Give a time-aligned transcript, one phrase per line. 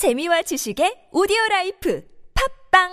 [0.00, 2.02] 재미와 지식의 오디오 라이프
[2.72, 2.88] 팝빵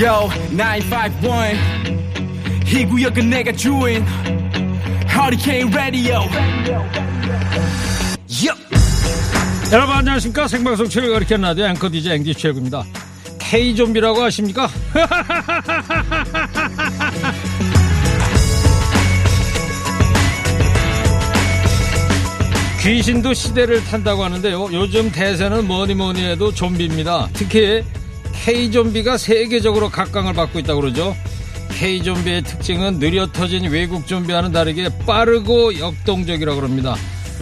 [0.00, 1.58] Yo, 951.
[2.66, 4.06] 이 구역은 내가 주인.
[5.06, 6.20] Hurricane Radio.
[8.40, 8.56] Yup.
[9.70, 12.84] 여러분 안녕하십니까 생방송 출을 가리키는 라디오 앵커 DJ 앵디 최구입니다
[13.38, 14.70] K좀비라고 아십니까?
[22.86, 27.82] 귀신도 시대를 탄다고 하는데요 요즘 대세는 뭐니 뭐니 해도 좀비입니다 특히
[28.44, 31.16] K좀비가 세계적으로 각광을 받고 있다고 그러죠
[31.72, 36.94] K좀비의 특징은 느려 터진 외국 좀비와는 다르게 빠르고 역동적이라고 합니다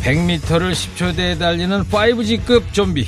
[0.05, 3.07] 100m를 10초대에 달리는 5G급 좀비.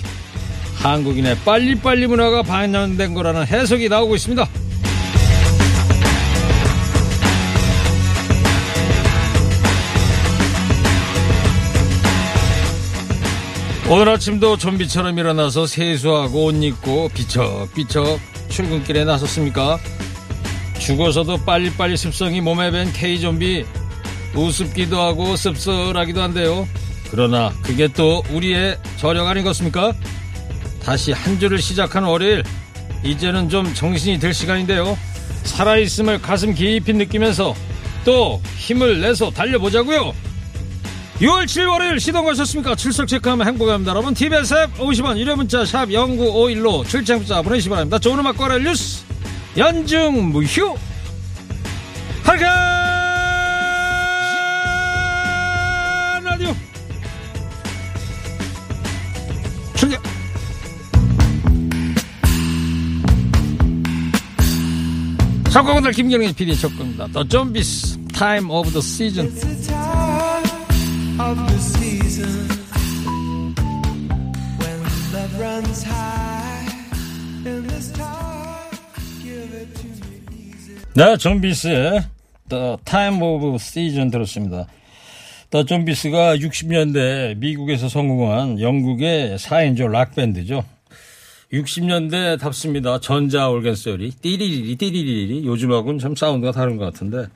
[0.77, 4.49] 한국인의 빨리빨리 문화가 반영된 거라는 해석이 나오고 있습니다.
[13.89, 19.79] 오늘 아침도 좀비처럼 일어나서 세수하고 옷 입고 비척비척 출근길에 나섰습니까?
[20.81, 23.65] 죽어서도 빨리빨리 습성이 몸에 밴 K좀비
[24.35, 26.67] 우습기도 하고 씁쓸하기도 한데요.
[27.13, 29.93] 그러나 그게 또 우리의 저력 아니겠습니까?
[30.83, 32.43] 다시 한 주를 시작한 월요일
[33.05, 34.99] 이제는 좀 정신이 들 시간인데요.
[35.45, 37.55] 살아있음을 가슴 깊이 느끼면서
[38.05, 40.26] 또 힘을 내서 달려보자고요.
[41.21, 42.75] 6월 7일 월요일 시동 거셨습니까?
[42.75, 43.91] 출석 체크하면 행복합니다.
[43.93, 47.99] 여러분 TBS 앱 50원 유료 문자 샵 0951로 출첵 문자 보내시기 바랍니다.
[47.99, 49.03] 좋은 음악 거래 뉴스
[49.57, 50.77] 연중 무휴
[52.23, 52.47] 할까
[56.23, 56.55] 라디오
[59.75, 60.03] 출격
[65.49, 69.33] 성공들 김경민 PD 첫입니다 The Zombies Time of the Season
[71.19, 72.49] of the season
[74.61, 76.67] when love runs high.
[77.45, 78.71] In this time,
[79.23, 80.77] give it to me easy.
[80.95, 82.05] 네, 좀비스의
[82.49, 84.67] The Time of Season 들었습니다.
[85.51, 90.65] The 좀비스가 60년대 미국에서 성공한 영국의 4인조 락밴드죠.
[91.53, 93.01] 60년대 답습니다.
[93.01, 94.11] 전자 올겐 소리.
[94.11, 95.47] 띠리리리 띠리리리.
[95.47, 97.29] 요즘하고는 참 사운드가 다른 것 같은데.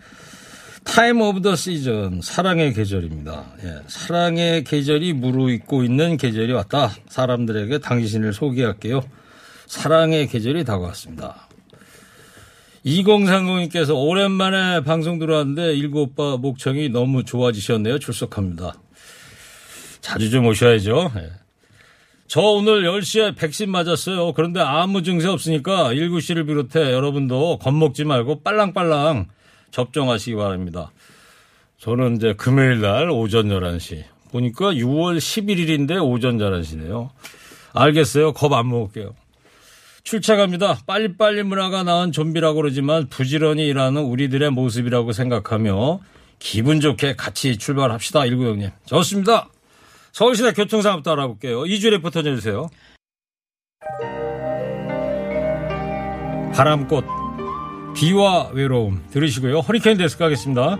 [0.84, 3.44] Time of the Season 사랑의 계절입니다.
[3.64, 6.90] 예, 사랑의 계절이 무르익고 있는 계절이 왔다.
[7.08, 9.02] 사람들에게 당신을 소개할게요.
[9.66, 11.48] 사랑의 계절이 다가왔습니다.
[12.84, 17.98] 2030님께서 오랜만에 방송 들어왔는데 일구 오빠 목청이 너무 좋아지셨네요.
[17.98, 18.74] 출석합니다.
[20.00, 21.12] 자주 좀 오셔야죠.
[21.16, 21.30] 예.
[22.26, 24.32] 저 오늘 10시에 백신 맞았어요.
[24.32, 29.26] 그런데 아무 증세 없으니까 19시를 비롯해 여러분도 겁먹지 말고 빨랑빨랑
[29.70, 30.90] 접종하시기 바랍니다.
[31.78, 34.04] 저는 이제 금요일 날 오전 11시.
[34.30, 37.10] 보니까 6월 11일인데 오전 11시네요.
[37.72, 38.32] 알겠어요.
[38.32, 39.14] 겁 안 먹을게요.
[40.02, 40.80] 출첵합니다.
[40.86, 46.00] 빨리빨리 문화가 나은 좀비라고 그러지만 부지런히 일하는 우리들의 모습이라고 생각하며
[46.38, 48.20] 기분 좋게 같이 출발합시다.
[48.20, 48.72] 19형님.
[48.86, 49.48] 좋습니다.
[50.12, 51.66] 서울시내 교통상황부터 알아볼게요.
[51.66, 52.68] 이주 리포터 내주세요.
[56.52, 57.04] 바람꽃,
[57.94, 59.60] 비와 외로움 들으시고요.
[59.60, 60.78] 허리케인 데스크 하겠습니다.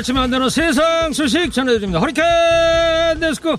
[0.00, 2.00] 안 되는 세상 소식 전해드립니다.
[2.00, 3.54] 허리케인 데스크.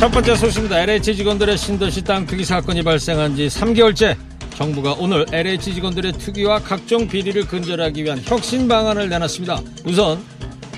[0.00, 0.80] 첫 번째 소식입니다.
[0.80, 4.16] LH 직원들의 신도시 땅 투기 사건이 발생한 지 3개월째
[4.54, 9.60] 정부가 오늘 LH 직원들의 투기와 각종 비리를 근절하기 위한 혁신 방안을 내놨습니다.
[9.84, 10.24] 우선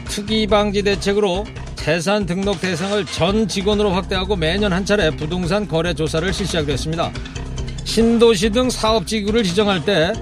[0.08, 1.44] 투기 방지 대책으로
[1.76, 7.12] 재산 등록 대상을 전 직원으로 확대하고 매년 한 차례 부동산 거래 조사를 실시하기로 했습니다.
[7.84, 10.12] 신도시 등 사업 지구를 지정할 때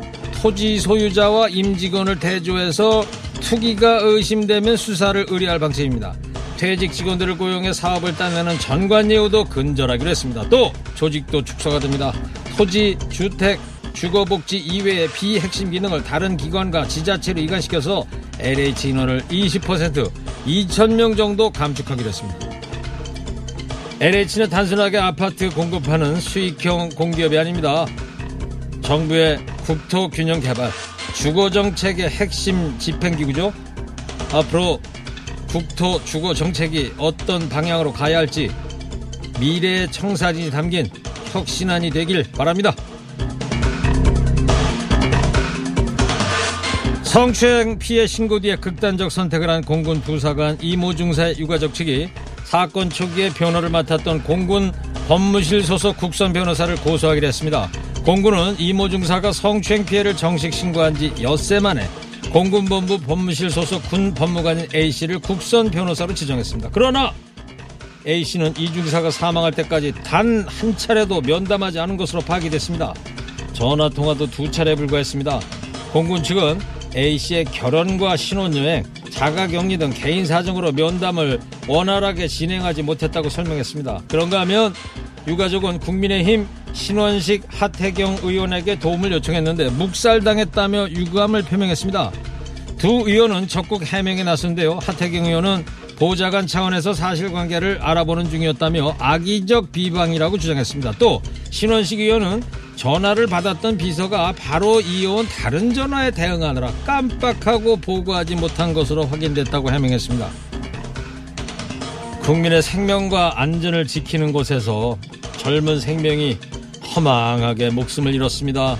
[0.42, 3.06] 토지 소유자와 임직원을 대조해서
[3.40, 6.16] 투기가 의심되면 수사를 의뢰할 방침입니다.
[6.56, 10.48] 퇴직 직원들을 고용해 사업을 따내는 전관 예우도 근절하기로 했습니다.
[10.48, 12.12] 또 조직도 축소가 됩니다.
[12.56, 13.60] 토지, 주택,
[13.92, 18.04] 주거복지 이외의 비핵심 기능을 다른 기관과 지자체로 이관시켜서
[18.40, 20.10] LH 인원을 20%
[20.44, 22.38] 2,000명 정도 감축하기로 했습니다.
[24.00, 27.86] LH는 단순하게 아파트 공급하는 수익형 공기업이 아닙니다.
[28.82, 30.70] 정부의 국토균형개발,
[31.14, 33.52] 주거정책의 핵심 집행기구죠.
[34.32, 34.80] 앞으로
[35.48, 38.50] 국토 주거 정책이 어떤 방향으로 가야 할지
[39.38, 40.88] 미래의 청사진이 담긴
[41.32, 42.74] 혁신안이 되길 바랍니다.
[47.02, 52.08] 성추행 피해 신고 뒤에 극단적 선택을 한 공군 부사관 이모 중사의 유가족 측이
[52.44, 54.72] 사건 초기에 변호를 맡았던 공군
[55.08, 57.70] 법무실 소속 국선 변호사를 고소하기로 했습니다.
[58.04, 61.88] 공군은 이모 중사가 성추행 피해를 정식 신고한 지 엿새 만에
[62.32, 66.70] 공군본부 법무실 소속 군 법무관인 A씨를 국선 변호사로 지정했습니다.
[66.72, 67.12] 그러나
[68.04, 72.92] A씨는 이 중사가 사망할 때까지 단 한 차례도 면담하지 않은 것으로 파악됐습니다.
[73.52, 75.40] 전화 통화도 두 차례 불과했습니다.
[75.92, 76.58] 공군 측은
[76.96, 81.38] A씨의 결혼과 신혼여행, 자가격리 등 개인 사정으로 면담을
[81.68, 84.02] 원활하게 진행하지 못했다고 설명했습니다.
[84.08, 84.74] 그런가 하면
[85.28, 92.12] 유가족은 국민의힘 신원식 하태경 의원에게 도움을 요청했는데 묵살당했다며 유감을 표명했습니다.
[92.78, 94.78] 두 의원은 적극 해명에 나섰는데요.
[94.82, 95.64] 하태경 의원은
[95.96, 100.94] 보좌관 차원에서 사실관계를 알아보는 중이었다며 악의적 비방이라고 주장했습니다.
[100.98, 102.42] 또 신원식 의원은
[102.74, 110.28] 전화를 받았던 비서가 바로 이어온 다른 전화에 대응하느라 깜빡하고 보고하지 못한 것으로 확인됐다고 해명했습니다.
[112.22, 114.98] 국민의 생명과 안전을 지키는 곳에서
[115.36, 116.38] 젊은 생명이
[116.94, 118.76] 허망하게 목숨을 잃었습니다.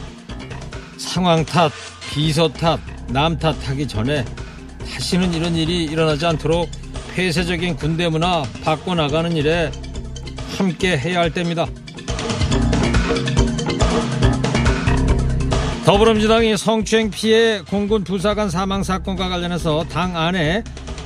[0.99, 1.73] 상황 탓,
[2.13, 2.79] 비서 탓,
[3.09, 4.25] 남 탓하기 전에
[4.91, 6.69] 다시는 이런 일이 일어나지 않도록
[7.15, 9.71] 폐쇄적인 군대 문화 바꿔나가는 일에
[10.57, 11.67] 함께 해야 할 때입니다.
[15.85, 20.63] 더불어민주당이 성추행 피해 공군 부사관 사망 사건과 관련해서 당 안에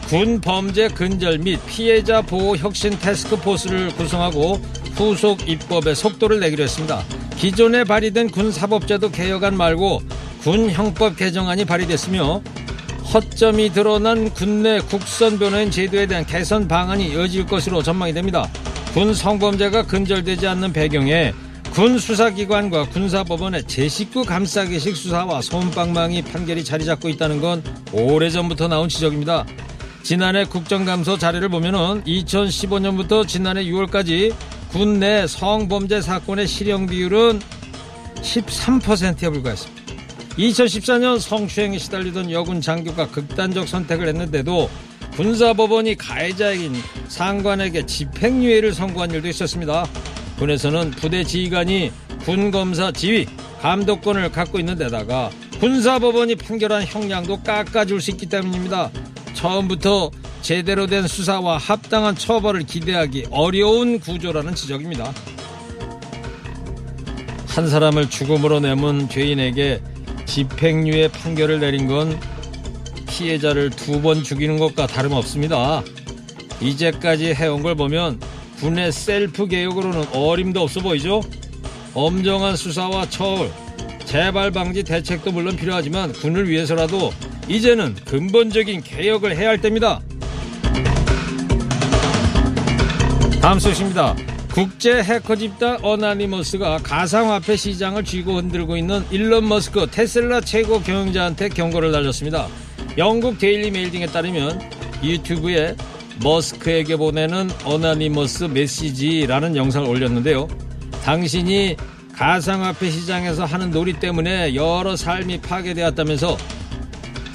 [0.08, 4.60] 군 범죄 근절 및 피해자 보호 혁신 테스크포스를 구성하고
[4.96, 7.04] 후속 입법에 속도를 내기로 했습니다.
[7.36, 10.00] 기존에 발의된 군사법제도 개혁안 말고
[10.40, 12.42] 군 형법 개정안이 발의됐으며
[13.12, 18.48] 허점이 드러난 군내 국선 변호인 제도에 대한 개선 방안이 이어질 것으로 전망이 됩니다.
[18.94, 21.32] 군 성범죄가 근절되지 않는 배경에
[21.72, 27.62] 군 수사기관과 군사법원의 제19 감싸기식 수사와 솜방망이 판결이 자리 잡고 있다는 건
[27.92, 29.44] 오래전부터 나온 지적입니다.
[30.02, 34.32] 지난해 국정감사 자료를 보면은 2015년부터 지난해 6월까지
[34.70, 37.40] 군내 성범죄 사건의 실형 비율은
[38.16, 39.82] 13%에 불과했습니다.
[40.36, 44.68] 2014년 성추행에 시달리던 여군 장교가 극단적 선택을 했는데도
[45.16, 46.74] 군사법원이 가해자인
[47.08, 49.86] 상관에게 집행유예를 선고한 일도 있었습니다.
[50.38, 51.90] 군에서는 부대 지휘관이
[52.24, 53.26] 군 검사 지휘,
[53.62, 58.90] 감독권을 갖고 있는 데다가 군사법원이 판결한 형량도 깎아줄 수 있기 때문입니다.
[59.32, 60.10] 처음부터
[60.46, 65.12] 제대로 된 수사와 합당한 처벌을 기대하기 어려운 구조라는 지적입니다.
[67.48, 69.82] 한 사람을 죽음으로 내몬 죄인에게
[70.24, 72.16] 집행유예 판결을 내린 건
[73.08, 75.82] 피해자를 두 번 죽이는 것과 다름없습니다.
[76.60, 78.20] 이제까지 해온 걸 보면
[78.60, 81.22] 군의 셀프 개혁으로는 어림도 없어 보이죠?
[81.92, 83.50] 엄정한 수사와 처벌,
[84.04, 87.12] 재발 방지 대책도 물론 필요하지만 군을 위해서라도
[87.48, 90.00] 이제는 근본적인 개혁을 해야 할 때입니다.
[93.46, 94.16] 다음 소식입니다.
[94.52, 101.92] 국제 해커 집단 어나니머스가 가상화폐 시장을 쥐고 흔들고 있는 일론 머스크 테슬라 최고 경영자한테 경고를
[101.92, 102.48] 날렸습니다.
[102.98, 104.68] 영국 데일리 메일 등에 따르면
[105.00, 105.76] 유튜브에
[106.24, 110.48] 머스크에게 보내는 어나니머스 메시지라는 영상을 올렸는데요.
[111.04, 111.76] 당신이
[112.14, 116.36] 가상화폐 시장에서 하는 놀이 때문에 여러 삶이 파괴되었다면서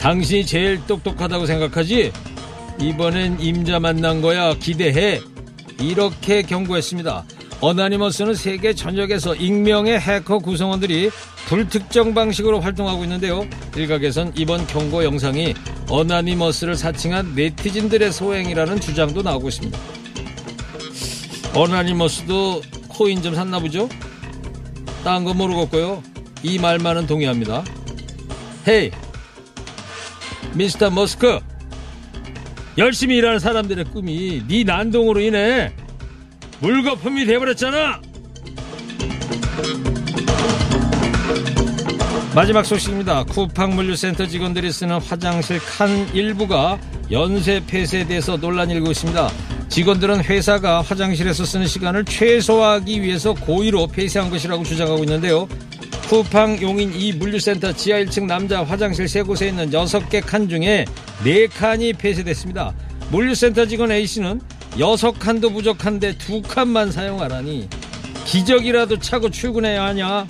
[0.02, 2.12] 당신이 제일 똑똑하다고 생각하지?
[2.82, 5.22] 이번엔 임자 만난 거야 기대해.
[5.82, 7.26] 이렇게 경고했습니다.
[7.60, 11.12] 어나니머스는 세계 전역에서 익명의 해커 구성원들이
[11.46, 13.46] 불특정 방식으로 활동하고 있는데요.
[13.76, 15.54] 일각에선 이번 경고 영상이
[15.90, 19.78] 어나니머스를 사칭한 네티즌들의 소행이라는 주장도 나오고 있습니다.
[21.54, 23.90] 어나니머스도 코인 좀 샀나 보죠?
[25.04, 26.02] 딴 거 모르겠고요.
[26.44, 27.64] 이 말만은 동의합니다.
[28.68, 28.92] 헤이,
[30.54, 31.40] 미스터 머스크!
[32.78, 35.72] 열심히 일하는 사람들의 꿈이 네 난동으로 인해
[36.60, 38.02] 물거품이 돼버렸잖아.
[42.34, 43.26] 마지막 소식입니다.
[43.26, 46.80] 쿠팡 물류센터 직원들이 쓰는 화장실 칸 일부가
[47.12, 49.30] 연쇄 폐쇄에 대해서 논란이 일고 있습니다.
[49.68, 55.48] 직원들은 회사가 화장실에서 쓰는 시간을 최소화하기 위해서 고의로 폐쇄한 것이라고 주장하고 있는데요.
[56.12, 60.84] 쿠팡 용인 이 물류센터 지하 1층 남자 화장실 세 곳에 있는 6개 칸 중에
[61.24, 62.74] 4칸이 폐쇄됐습니다.
[63.12, 64.42] 물류센터 직원 A씨는
[64.78, 67.70] 여섯 칸도 부족한데 두 칸만 사용하라니
[68.26, 70.28] 기적이라도 차고 출근해야 하냐?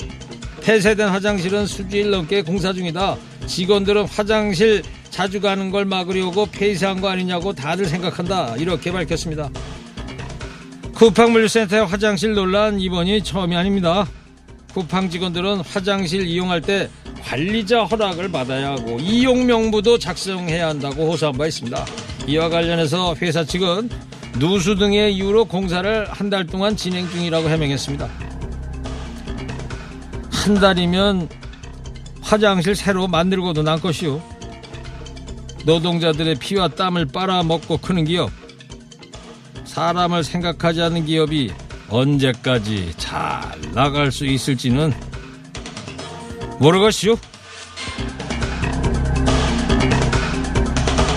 [0.62, 3.18] 폐쇄된 화장실은 수주일 넘게 공사 중이다.
[3.48, 8.56] 직원들은 화장실 자주 가는 걸 막으려고 폐쇄한 거 아니냐고 다들 생각한다.
[8.58, 9.50] 이렇게 밝혔습니다.
[10.94, 14.06] 쿠팡 물류센터의 화장실 논란 이번이 처음이 아닙니다
[14.74, 16.90] 쿠팡 직원들은 화장실 이용할 때
[17.24, 21.86] 관리자 허락을 받아야 하고 이용 명부도 작성해야 한다고 호소한 바 있습니다.
[22.28, 23.90] 이와 관련해서 회사 측은
[24.40, 28.10] 누수 등의 이유로 공사를 한 달 동안 진행 중이라고 해명했습니다.
[30.32, 31.30] 한 달이면
[32.22, 34.22] 화장실 새로 만들고도 난 것이요.
[35.66, 38.32] 노동자들의 피와 땀을 빨아먹고 크는 기업.
[39.66, 41.52] 사람을 생각하지 않는 기업이
[41.92, 43.42] 언제까지 잘
[43.74, 44.94] 나갈 수 있을지는
[46.60, 47.18] 모르겠시오.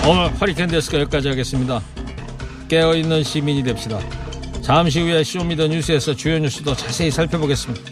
[0.07, 1.81] 오늘 허리케인 데스크 여기까지 하겠습니다.
[2.67, 3.99] 깨어있는 시민이 됩시다.
[4.61, 7.91] 잠시 후에 Show me the 뉴스에서 주요 뉴스도 자세히 살펴보겠습니다.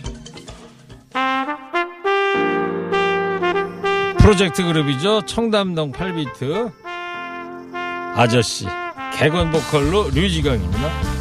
[4.17, 5.25] 프로젝트 그룹이죠.
[5.25, 6.71] 청담동 8비트
[8.15, 8.65] 아저씨
[9.17, 11.12] 객원 보컬로 류지광입니다.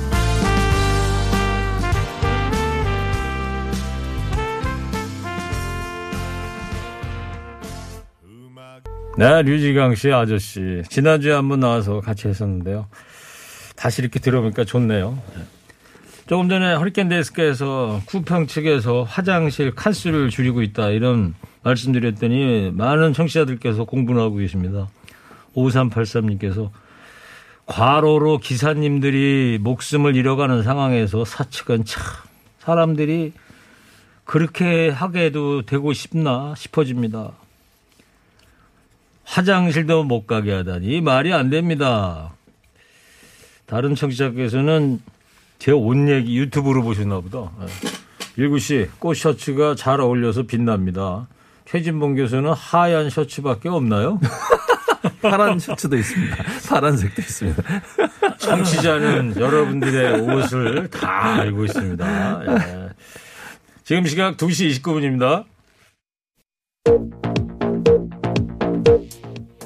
[9.23, 10.83] 네, 류지광 씨 아저씨.
[10.89, 12.89] 지난주에 한번 나와서 같이 했었는데요.
[13.77, 15.17] 다시 이렇게 들어보니까 좋네요.
[16.27, 24.21] 조금 전에 허리케인 데스크에서 쿠팡 측에서 화장실 칸수를 줄이고 있다 이런 말씀드렸더니 많은 청취자들께서 공부를
[24.21, 24.89] 하고 계십니다.
[25.55, 26.71] 5383님께서
[27.67, 32.03] 과로로 기사님들이 목숨을 잃어가는 상황에서 사측은 참
[32.59, 33.35] 사람들이
[34.25, 37.31] 그렇게 하게도 되고 싶나 싶어집니다.
[39.25, 42.33] 화장실도 못 가게 하다니 말이 안 됩니다.
[43.67, 45.01] 다른 청취자께서는
[45.59, 47.51] 제 옷 얘기 유튜브로 보셨나 보다.
[48.37, 51.29] 일구 씨, 꽃 셔츠가 잘 어울려서 빛납니다.
[51.67, 54.19] 최진봉 교수는 하얀 셔츠밖에 없나요?
[55.23, 56.37] 파란 셔츠도 있습니다.
[56.69, 57.63] 파란색도 있습니다.
[58.39, 62.43] 청취자는 여러분들의 옷을 다 알고 있습니다.
[62.47, 62.89] 예.
[63.85, 65.45] 지금 시각 2시 29분입니다.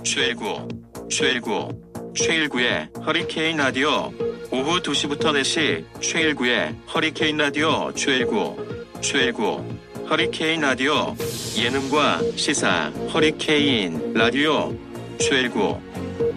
[0.06, 0.68] 최일구,
[1.10, 1.68] 최일구,
[2.14, 4.12] 최일구의 허리케인 라디오.
[4.52, 8.56] 오후 2시부터 4시 최일구의 허리케인 라디오 최일구,
[9.00, 9.64] 최일구,
[10.08, 11.16] 허리케인 라디오.
[11.58, 14.72] 예능과 시사 허리케인 라디오
[15.18, 15.80] 최일구,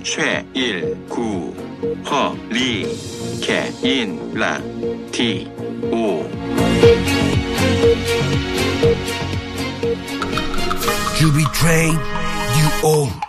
[0.03, 1.53] 최일구,
[2.09, 3.53] 허리케인
[4.33, 5.59] 라디오.
[12.59, 13.28] You all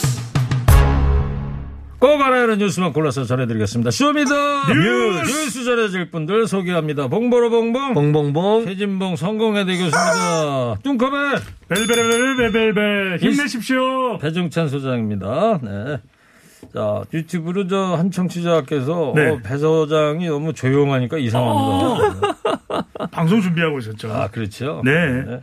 [2.01, 3.91] 꼭 알아야 하는 뉴스만 골라서 전해드리겠습니다.
[3.91, 4.33] Show me the
[4.73, 7.07] 뉴스, 뉴스 전해주실 분들 소개합니다.
[7.07, 8.65] 봉보로 봉봉, 봉봉봉.
[8.65, 10.77] 최진봉 성공회대 교수입니다.
[10.81, 11.39] 뚱커벨
[11.69, 14.17] 벨벨벨벨벨벨 힘내십시오.
[14.17, 15.59] 배종찬 소장입니다.
[15.61, 15.97] 네.
[16.73, 19.29] 자, 유튜브로 저 한 청취자께서 네.
[19.29, 22.37] 어, 배 소장이 너무 조용하니까 이상합니다.
[23.11, 24.11] 방송 준비하고 있었죠.
[24.11, 24.81] 아, 그렇죠.
[24.83, 25.39] 네.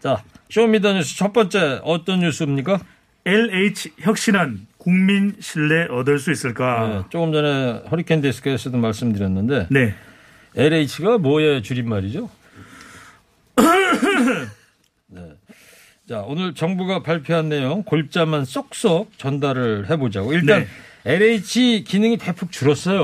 [0.00, 2.80] 자, Show me the 뉴스 첫 번째 어떤 뉴스입니까?
[3.24, 7.06] LH 혁신안 국민 신뢰 얻을 수 네, 있을까?
[7.08, 9.94] 조금 전에 허리케인 데스크에서도 말씀드렸는데 네.
[10.56, 12.28] LH가 뭐의 줄임말이죠?
[15.06, 15.20] 네.
[16.08, 20.32] 자, 오늘 정부가 발표한 내용 골자만 쏙쏙 전달을 해보자고.
[20.32, 20.66] 일단
[21.04, 21.14] 네.
[21.14, 23.02] LH 기능이 대폭 줄었어요.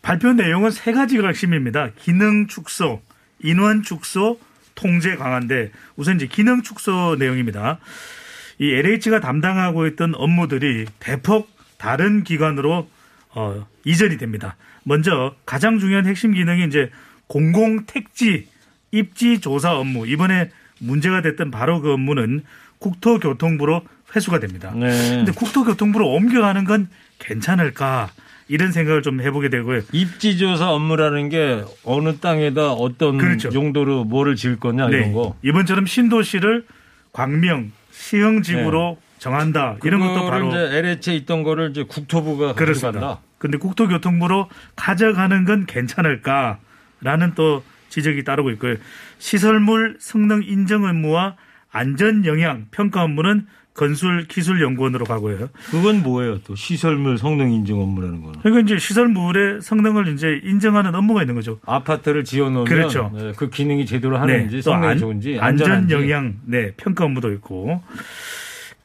[0.00, 1.90] 발표 내용은 세 가지가 핵심입니다.
[1.98, 3.02] 기능 축소,
[3.44, 4.40] 인원 축소,
[4.74, 7.78] 통제 강화인데 우선 이제 기능 축소 내용입니다.
[8.60, 12.88] 이 LH가 담당하고 있던 업무들이 대폭 다른 기관으로
[13.30, 14.56] 어, 이전이 됩니다.
[14.84, 16.90] 먼저 가장 중요한 핵심 기능이 이제
[17.26, 18.46] 공공 택지
[18.92, 22.42] 입지 조사 업무 이번에 문제가 됐던 바로 그 업무는
[22.80, 23.82] 국토교통부로
[24.14, 24.72] 회수가 됩니다.
[24.74, 24.88] 네.
[25.16, 26.88] 근데 국토교통부로 옮겨가는 건
[27.18, 28.10] 괜찮을까
[28.48, 29.82] 이런 생각을 좀 해보게 되고요.
[29.92, 33.50] 입지조사 업무라는 게 어느 땅에다 어떤 그렇죠.
[33.54, 35.36] 용도로 뭐를 지을 거냐 이런 거.
[35.42, 36.66] 이번처럼 신도시를
[37.12, 43.20] 광명 시흥지구로 정한다 이런 것도 바로 이제 LH에 있던 거를 이제 국토부가 그렇습니다.
[43.38, 48.76] 근데 국토교통부로 가져가는 건 괜찮을까라는 또 지적이 따르고 있고요.
[49.18, 51.36] 시설물 성능 인정 업무와
[51.70, 53.46] 안전 영향 평가 업무는
[53.84, 55.48] 건설 기술연구원으로 가고요.
[55.70, 56.38] 그건 뭐예요?
[56.44, 58.40] 또 시설물 성능 인증 업무라는 거는.
[58.40, 61.58] 그러니까 이제 시설물의 성능을 이제 인정하는 업무가 있는 거죠.
[61.64, 63.10] 아파트를 지어놓으면 그렇죠.
[63.14, 65.90] 네, 그 기능이 제대로 하는지 또 성능이 안- 좋은지 안전.
[65.90, 67.82] 영향 네 평가 업무도 있고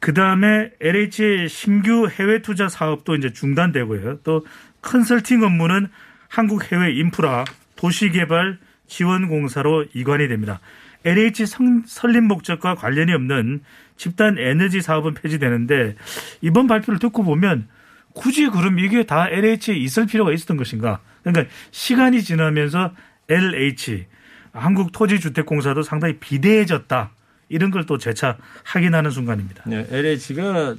[0.00, 4.20] 그 다음에 LH의 신규 해외 투자 사업도 이제 중단되고요.
[4.24, 4.46] 또
[4.80, 5.88] 컨설팅 업무는
[6.28, 7.44] 한국 해외 인프라
[7.76, 10.60] 도시개발 지원공사로 이관이 됩니다.
[11.04, 13.60] LH 성- 설립 목적과 관련이 없는
[13.96, 15.96] 집단 에너지 사업은 폐지되는데
[16.40, 17.68] 이번 발표를 듣고 보면
[18.14, 21.00] 굳이 그럼 이게 다 LH에 있을 필요가 있었던 것인가?
[21.22, 22.92] 그러니까 시간이 지나면서
[23.28, 24.06] LH
[24.52, 27.10] 한국토지주택공사도 상당히 비대해졌다.
[27.48, 29.62] 이런 걸 또 재차 확인하는 순간입니다.
[29.66, 30.74] 네, LH가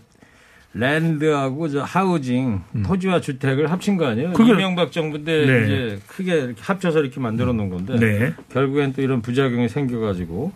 [0.77, 4.29] 랜드하고 저 하우징 토지와 주택을 합친 거 아니에요?
[4.29, 4.33] 음.
[4.33, 5.63] 그게- 이명박 정부 때 네.
[5.65, 8.33] 이제 크게 이렇게 합쳐서 이렇게 만들어 놓은 건데 네.
[8.51, 10.51] 결국엔 또 이런 부작용이 생겨가지고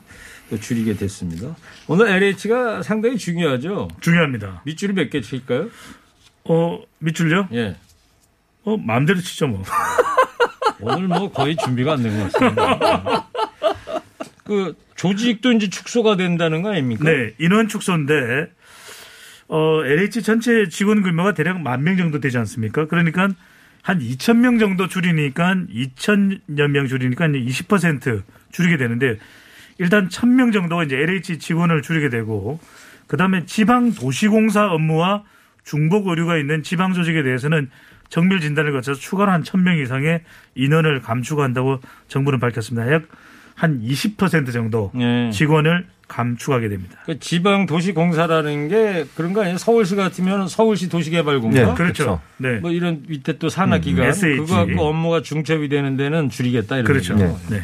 [0.49, 1.55] 또 줄이게 됐습니다.
[1.87, 3.87] 오늘 LH가 상당히 중요하죠.
[4.01, 4.61] 중요합니다.
[4.65, 5.69] 밑줄이 몇 개 칠까요?
[6.45, 7.47] 어, 밑줄요?
[7.53, 7.75] 예.
[8.63, 9.63] 어, 마음대로 치죠, 뭐.
[10.81, 13.27] 오늘 뭐 거의 준비가 안 된 것 같습니다.
[14.43, 17.05] 그 조직도 이제 축소가 된다는 거 아닙니까?
[17.05, 18.13] 네, 인원 축소인데,
[19.51, 22.87] 어, LH 전체 직원 규모가 대략 만 명 정도 되지 않습니까?
[22.87, 23.27] 그러니까
[23.83, 29.17] 한 2천 명 정도 줄이니까 2천여 명 줄이니까 이제 20% 줄이게 되는데,
[29.77, 32.59] 일단 1,000명 정도 이제 LH 직원을 줄이게 되고,
[33.07, 35.23] 그 다음에 지방 도시공사 업무와
[35.65, 37.69] 중복 의료가 있는 지방 조직에 대해서는
[38.07, 40.21] 정밀 진단을 거쳐서 추가로 한 1,000명 이상의
[40.55, 42.89] 인원을 감축한다고 정부는 밝혔습니다.
[42.93, 43.03] 약
[43.61, 45.29] 한 20% 정도 네.
[45.29, 46.99] 직원을 감축하게 됩니다.
[47.05, 49.57] 그 지방 도시 공사라는 게 그런 거 아니에요?
[49.57, 51.73] 서울시 같으면 서울시 도시개발공사 네.
[51.73, 52.19] 그렇죠.
[52.37, 52.59] 네.
[52.59, 54.41] 뭐 이런 밑에 또 산하 기관 음, SH.
[54.41, 57.15] 그거 갖고 업무가 중첩이 되는 데는 줄이겠다 이런 그렇죠.
[57.15, 57.39] 거죠.
[57.49, 57.61] 네.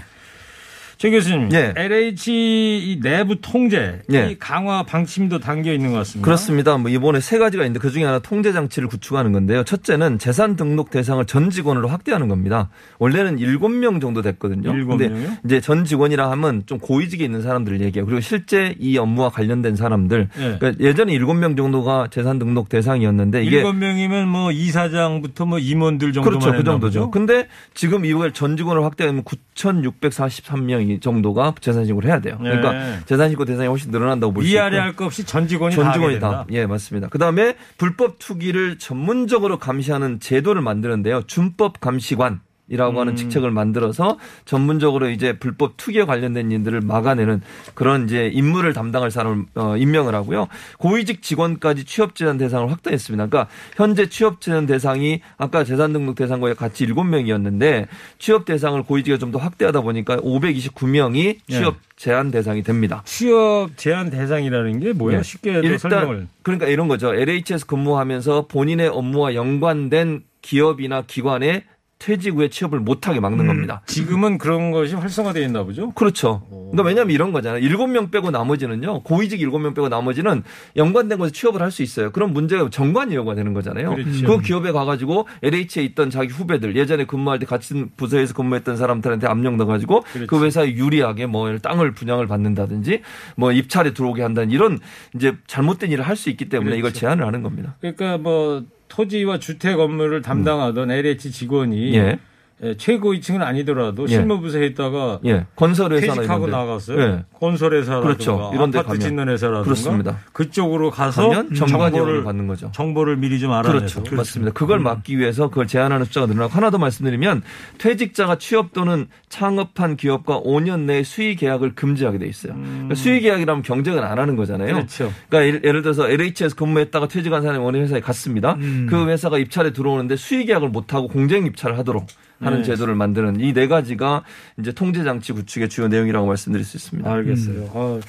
[0.97, 1.73] 최 교수님, 예.
[1.75, 4.31] LH 이 내부 통제, 예.
[4.31, 6.25] 이 강화 방침도 담겨 있는 것 같습니다.
[6.25, 6.77] 그렇습니다.
[6.77, 9.63] 뭐 이번에 세 가지가 있는데 그 중에 하나 통제 장치를 구축하는 건데요.
[9.63, 12.69] 첫째는 재산 등록 대상을 전 직원으로 확대하는 겁니다.
[12.97, 14.73] 원래는 7명 정도 됐거든요.
[14.73, 15.37] 명이요?
[15.45, 18.05] 이제 전 직원이라 하면 좀 고위직에 있는 사람들을 얘기해요.
[18.05, 20.29] 그리고 실제 이 업무와 관련된 사람들.
[20.35, 20.57] 예.
[20.59, 26.39] 그러니까 예전에 7명 정도가 재산 등록 대상이었는데 이게 일곱 명이면 뭐 이사장부터 뭐 임원들 정도만
[26.39, 26.57] 그렇죠.
[26.57, 27.11] 그 정도죠.
[27.11, 32.37] 근데 지금 이걸 전 직원을 확대하면 9,643명 정도가 재산신고를 해야 돼요.
[32.39, 32.99] 그러니까 네.
[33.05, 34.55] 재산신고 대상이 훨씬 늘어난다고 볼 수 있고.
[34.57, 36.19] 위아래 할 것 없이 전 직원이 다전 직원이.
[36.19, 36.45] 다.
[36.51, 37.07] 예, 맞습니다.
[37.09, 41.23] 그 다음에 불법 투기를 전문적으로 감시하는 제도를 만드는데요.
[41.27, 42.39] 준법 감시관.
[42.69, 43.15] 이라고 하는 음.
[43.15, 47.41] 직책을 만들어서 전문적으로 이제 불법 투기에 관련된 일들을 막아내는
[47.75, 50.47] 그런 이제 임무를 담당할 사람을 어, 임명을 하고요.
[50.77, 53.27] 고위직 직원까지 취업 제한 대상을 확대했습니다.
[53.27, 59.27] 그러니까 현재 취업 제한 대상이 아까 재산 등록 대상과 같이 7명이었는데 취업 대상을 고위직에 좀
[59.27, 63.01] 더 확대하다 보니까 529명이 취업 제한 대상이 됩니다.
[63.05, 65.19] 취업 제한 대상이라는 게 뭐예요?
[65.19, 65.23] 네.
[65.23, 66.27] 쉽게 또 설명을.
[66.43, 67.13] 그러니까 이런 거죠.
[67.13, 71.65] LH에서 근무하면서 본인의 업무와 연관된 기업이나 기관에
[71.99, 73.47] 퇴직 후에 취업을 못하게 막는 음.
[73.47, 73.81] 겁니다.
[73.87, 75.91] 지금은 그런 것이 활성화되어 있나 보죠?
[75.91, 76.43] 그렇죠.
[76.49, 77.59] 그러니까 왜냐하면 이런 거잖아요.
[77.63, 79.01] 일곱 명 빼고 나머지는요.
[79.03, 80.43] 고위직 일곱 명 빼고 나머지는
[80.75, 82.11] 연관된 곳에 취업을 할 수 있어요.
[82.11, 83.95] 그럼 문제가 정관이여가 되는 거잖아요.
[83.95, 84.25] 그렇죠.
[84.25, 89.55] 그 기업에 가가지고 LH에 있던 자기 후배들 예전에 근무할 때 같은 부서에서 근무했던 사람들한테 압력
[89.57, 90.45] 넣어가지고 그 그렇지.
[90.45, 93.01] 회사에 유리하게 뭐 땅을 분양을 받는다든지
[93.35, 94.79] 뭐 입찰에 들어오게 한다는 이런
[95.15, 96.99] 이제 잘못된 일을 할 수 있기 때문에 이걸 그렇죠.
[97.01, 97.75] 제한을 하는 겁니다.
[97.79, 102.19] 그러니까 뭐 토지와 주택 업무를 담당하던 LH 직원이 예.
[102.63, 104.07] 예, 최고 위층은 아니더라도 예.
[104.07, 105.45] 실무부서에 있다가 예.
[105.55, 106.65] 건설 회사나 퇴직하고 이런 데.
[106.65, 106.99] 나갔어요.
[107.01, 107.23] 예.
[107.39, 108.51] 건설 회사라든가 그렇죠.
[108.55, 108.99] 이런 데 아파트 가면.
[109.01, 110.17] 짓는 회사라든가 그렇습니다.
[110.33, 111.21] 그쪽으로 가서
[111.53, 112.71] 정관이용을 정보를 받는 거죠.
[112.73, 114.15] 정보를 미리 좀 알아내서 그렇죠.
[114.15, 114.53] 맞습니다.
[114.53, 117.43] 그걸 막기 위해서 그걸 제한하는 숫자가 늘어나고 하나 더 말씀드리면
[117.77, 122.53] 퇴직자가 취업 또는 창업한 기업과 5년 내에 수의 계약을 금지하게 돼 있어요.
[122.55, 124.73] 그러니까 수의 계약이라면 경쟁을 안 하는 거잖아요.
[124.73, 125.13] 그렇죠.
[125.29, 128.53] 그러니까 예를- 예를 들어서 LH에서 근무했다가 퇴직한 사람이 어느 회사에 갔습니다.
[128.55, 128.87] 음.
[128.89, 132.07] 그 회사가 입찰에 들어오는데 수의 계약을 못 하고 공정 입찰을 하도록
[132.39, 132.63] 하는 네.
[132.65, 134.23] 제도를 만드는 이 네 가지가
[134.59, 137.11] 이제 통제 장치 구축의 주요 내용이라고 말씀드릴 수 있습니다.
[137.11, 137.71] 알겠어요.
[137.73, 137.99] 아,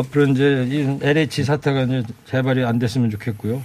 [0.00, 3.62] 앞으로 이제 이 LH 사태가 이제 재발이 안 됐으면 좋겠고요.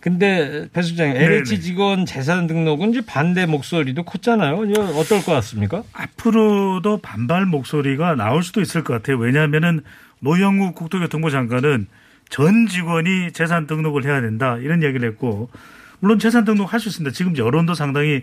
[0.00, 1.60] 근데 배 수장님, LH 네네.
[1.60, 4.64] 직원 재산 등록은 이제 반대 목소리도 컸잖아요.
[4.64, 5.84] 이거 어떨 것 같습니까?
[5.92, 9.18] 앞으로도 반발 목소리가 나올 수도 있을 것 같아요.
[9.18, 9.82] 왜냐하면은
[10.20, 11.86] 노영우 국토교통부 장관은
[12.30, 15.50] 전 직원이 재산 등록을 해야 된다 이런 얘기를 했고
[16.00, 17.12] 물론 재산 등록 할 수 있습니다.
[17.14, 18.22] 지금 여론도 상당히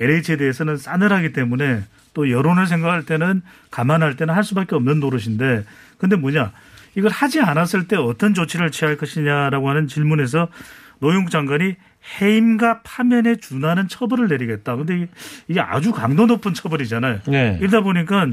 [0.00, 1.82] LH에 대해서는 싸늘하기 때문에
[2.14, 5.64] 또 여론을 생각할 때는 감안할 때는 할 수밖에 없는 노릇인데
[5.98, 6.52] 근데 뭐냐
[6.94, 10.48] 이걸 하지 않았을 때 어떤 조치를 취할 것이냐라고 하는 질문에서
[11.00, 11.74] 노영욱 장관이
[12.20, 14.76] 해임과 파면에 준하는 처벌을 내리겠다.
[14.76, 15.08] 근데 이게-
[15.48, 17.20] 이게 아주 강도 높은 처벌이잖아요.
[17.26, 17.58] 네.
[17.60, 18.26] 이러다 보니까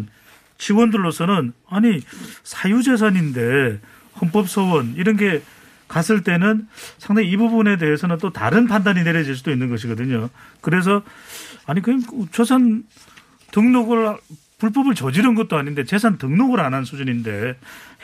[0.57, 2.01] 직원들로서는 아니
[2.43, 3.79] 사유재산인데
[4.21, 5.41] 헌법소원 이런 게
[5.87, 6.67] 갔을 때는
[6.99, 10.29] 상당히 이 부분에 대해서는 또 다른 판단이 내려질 수도 있는 것이거든요.
[10.61, 11.01] 그래서
[11.65, 12.83] 아니 그냥 재산
[13.51, 14.17] 등록을
[14.59, 17.57] 불법을 저지른 것도 아닌데 재산 등록을 안 한 수준인데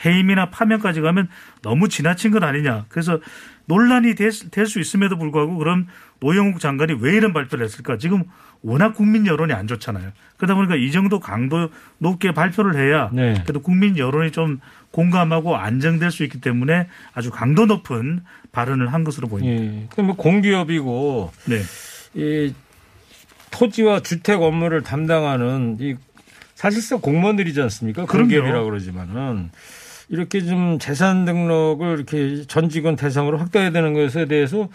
[0.04, 1.28] 해임이나 파면까지 가면
[1.62, 2.86] 너무 지나친 것 아니냐.
[2.88, 3.20] 그래서
[3.66, 5.86] 논란이 될 수 있음에도 불구하고 그럼
[6.20, 7.96] 노영욱 장관이 왜 이런 발표를 했을까?
[7.98, 8.24] 지금
[8.62, 10.10] 워낙 국민 여론이 안 좋잖아요.
[10.36, 13.34] 그러다 보니까 이 정도 강도 높게 발표를 해야 네.
[13.44, 14.58] 그래도 국민 여론이 좀
[14.90, 19.62] 공감하고 안정될 수 있기 때문에 아주 강도 높은 발언을 한 것으로 보입니다.
[19.62, 19.86] 예.
[19.90, 21.62] 근데 뭐 공기업이고 네.
[22.14, 22.52] 이
[23.50, 25.96] 토지와 주택 업무를 담당하는 이
[26.54, 28.06] 사실상 공무원들이지 않습니까?
[28.06, 28.24] 그럼요.
[28.28, 29.50] 공기업이라고 그러지만은
[30.08, 34.68] 이렇게 좀 재산 등록을 이렇게 전 직원 대상으로 확대해야 되는 것에 대해서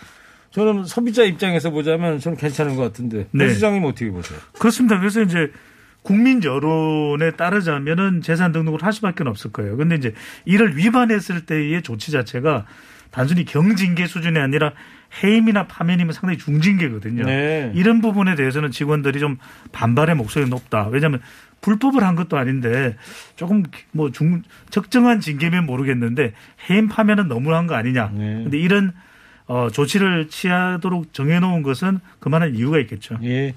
[0.51, 3.47] 저는 소비자 입장에서 보자면 저는 괜찮은 것 같은데 네.
[3.47, 3.53] 네.
[3.53, 4.39] 시장님 어떻게 보세요?
[4.59, 4.99] 그렇습니다.
[4.99, 5.51] 그래서 이제
[6.03, 9.75] 국민 여론에 따르자면은 재산 등록을 할 수밖에 없을 거예요.
[9.77, 10.13] 근데 이제
[10.45, 12.65] 이를 위반했을 때의 조치 자체가
[13.09, 14.73] 단순히 경징계 수준이 아니라
[15.21, 17.25] 해임이나 파면이면 상당히 중징계거든요.
[17.25, 17.71] 네.
[17.75, 19.37] 이런 부분에 대해서는 직원들이 좀
[19.71, 20.87] 반발의 목소리가 높다.
[20.87, 21.21] 왜냐하면
[21.61, 22.95] 불법을 한 것도 아닌데
[23.35, 26.33] 조금 뭐 중, 적정한 징계면 모르겠는데
[26.69, 28.11] 해임 파면은 너무한 거 아니냐.
[28.13, 28.43] 네.
[28.43, 28.93] 근데 이런
[29.45, 33.17] 어, 조치를 취하도록 정해놓은 것은 그만한 이유가 있겠죠.
[33.23, 33.53] 예.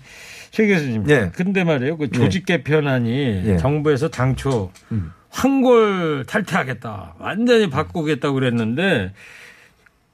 [0.50, 1.04] 최 교수님.
[1.08, 1.30] 예.
[1.34, 1.96] 근데 말이에요.
[1.96, 3.56] 그 조직 개편안이 예.
[3.56, 5.12] 정부에서 당초 음.
[5.30, 7.16] 황골 탈퇴하겠다.
[7.18, 9.12] 완전히 바꾸겠다고 그랬는데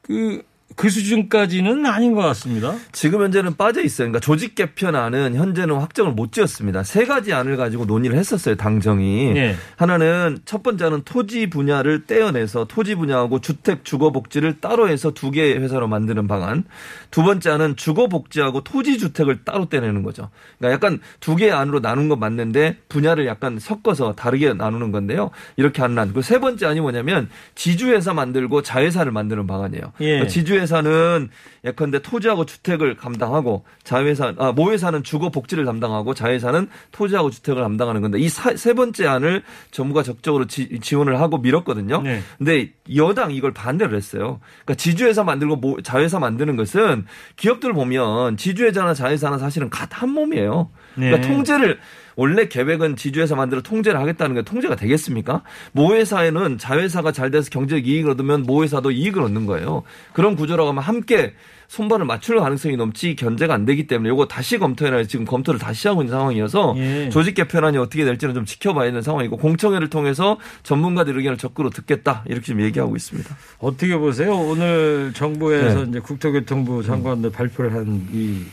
[0.02, 0.42] 그,
[0.76, 2.74] 그 수준까지는 아닌 것 같습니다.
[2.92, 4.08] 지금 현재는 빠져 있어요.
[4.08, 6.82] 그러니까 조직 개편안은 현재는 확정을 못 지었습니다.
[6.82, 8.56] 세 가지 안을 가지고 논의를 했었어요.
[8.56, 9.36] 당정이.
[9.36, 9.56] 예.
[9.76, 15.58] 하나는 첫 번째는 토지 분야를 떼어내서 토지 분야하고 주택 주거 복지를 따로 해서 두 개의
[15.58, 16.64] 회사로 만드는 방안.
[17.10, 20.30] 두 번째는 주거 복지하고 토지 주택을 따로 떼내는 거죠.
[20.58, 25.30] 그러니까 약간 두 개의 안으로 나눈 건 맞는데 분야를 약간 섞어서 다르게 나누는 건데요.
[25.56, 26.12] 이렇게 하는 안.
[26.12, 29.92] 그세 번째 안이 뭐냐면 지주회사 만들고 자회사를 만드는 방안이에요.
[30.00, 30.04] 예.
[30.04, 31.28] 그러니까 지주회 사는
[31.64, 38.18] 예컨대 토지하고 주택을 감당하고 자회사 아 모회사는 주거 복지를 담당하고 자회사는 토지하고 주택을 담당하는 건데
[38.18, 42.02] 이 세 번째 안을 정부가 적극적으로 지, 지원을 하고 밀었거든요.
[42.02, 42.22] 네.
[42.38, 44.40] 근데 여당 이걸 반대를 했어요.
[44.64, 50.70] 그러니까 지주회사 만들고 모- 자회사 만드는 것은 기업들 보면 지주회사나 자회사나 사실은 같은 한 몸이에요.
[50.94, 51.28] 그러니까 네.
[51.28, 51.78] 통제를
[52.14, 55.42] 원래 계획은 지주회사 만들어 통제를 하겠다는 게 통제가 되겠습니까?
[55.72, 59.82] 모회사에는 자회사가 잘 돼서 경제적 이익을 얻으면 모회사도 이익을 얻는 거예요.
[60.12, 61.34] 그런 구조라고 하면 함께
[61.68, 66.02] 손발을 맞출 가능성이 넘지 견제가 안 되기 때문에 이거 다시 검토해라 지금 검토를 다시 하고
[66.02, 67.08] 있는 상황이어서 예.
[67.08, 72.44] 조직 개편안이 어떻게 될지는 좀 지켜봐야 되는 상황이고 공청회를 통해서 전문가들 의견을 적극으로 듣겠다 이렇게
[72.44, 73.34] 지금 얘기하고 있습니다.
[73.60, 74.34] 어떻게 보세요?
[74.36, 75.86] 오늘 정부에서 네.
[75.88, 78.44] 이제 국토교통부 장관들 발표를 한 이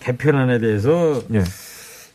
[0.00, 1.42] 개편안에 대해서 예.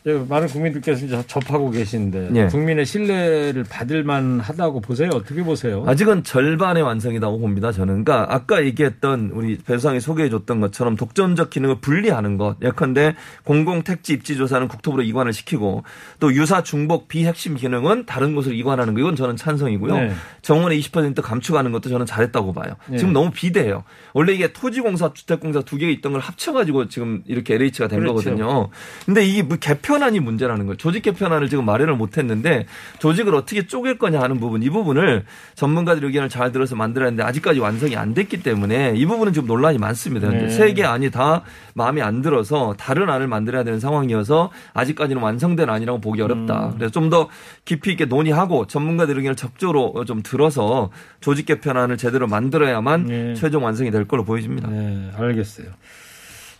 [0.04, 2.46] 많은 국민들께서 이제 접하고 계신데 예.
[2.46, 5.10] 국민의 신뢰를 받을 만 하다고 보세요?
[5.14, 5.84] 어떻게 보세요?
[5.86, 7.70] 아직은 절반의 완성이라고 봅니다.
[7.70, 8.04] 저는.
[8.04, 12.56] 그러니까 아까 얘기했던 우리 배수상이 소개해줬던 것처럼 독점적 기능을 분리하는 것.
[12.62, 15.84] 예컨대 공공 택지 입지 조사는 국토부로 이관을 시키고
[16.18, 19.00] 또 유사 중복 비핵심 기능은 다른 곳으로 이관하는 거.
[19.00, 19.94] 이건 저는 찬성이고요.
[19.96, 20.12] 네.
[20.42, 22.74] 정원의 20% 감축하는 것도 저는 잘했다고 봐요.
[22.88, 22.98] 네.
[22.98, 23.84] 지금 너무 비대해요.
[24.14, 28.14] 원래 이게 토지공사, 주택공사 두 개 있던 걸 합쳐가지고 지금 이렇게 LH가 된 그렇죠.
[28.14, 28.68] 거거든요.
[29.06, 30.76] 근데 이게 뭐 개 편안이 문제라는 거예요.
[30.76, 32.66] 조직 개편안을 지금 마련을 못 했는데
[32.98, 35.24] 조직을 어떻게 쪼갤 거냐 하는 부분 이 부분을
[35.54, 39.78] 전문가들 의견을 잘 들어서 만들어야 하는데 아직까지 완성이 안 됐기 때문에 이 부분은 지금 논란이
[39.78, 40.30] 많습니다.
[40.30, 40.48] 네.
[40.48, 41.42] 세개 안이 다
[41.74, 46.68] 마음에 안 들어서 다른 안을 만들어야 되는 상황이어서 아직까지는 완성된 안이라고 보기 어렵다.
[46.68, 46.74] 음.
[46.78, 47.28] 그래서 좀 더
[47.66, 50.88] 깊이 있게 논의하고 전문가들 의견을 적극적으로 좀 들어서
[51.20, 53.34] 조직 개편안을 제대로 만들어야만 네.
[53.34, 54.68] 최종 완성이 될 걸로 보여집니다.
[54.70, 55.66] 네, 알겠어요.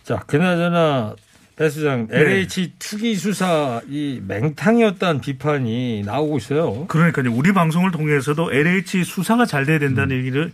[0.03, 1.15] 자, 그나저나
[1.55, 2.19] 배 수장 네.
[2.19, 6.87] LH 투기 수사 이 맹탕이었다는 비판이 나오고 있어요.
[6.87, 7.31] 그러니까요.
[7.31, 9.79] 우리 방송을 통해서도 LH 수사가 잘 돼야 음.
[9.79, 10.51] 된다는 얘기를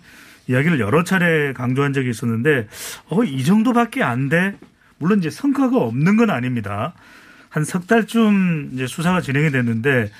[0.47, 2.67] 이야기를 여러 차례 강조한 적이 있었는데
[3.09, 4.55] 어, 이 정도밖에 안 돼.
[4.97, 6.93] 물론 이제 성과가 없는 건 아닙니다.
[7.49, 10.11] 한 석 달쯤 이제 수사가 진행이 됐는데